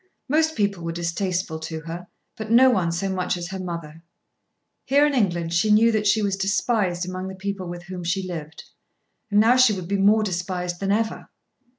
[0.27, 4.01] Most people were distasteful to her, but no one so much as her mother.
[4.83, 8.27] Here in England she knew that she was despised among the people with whom she
[8.27, 8.63] lived.
[9.29, 11.29] And now she would be more despised than ever.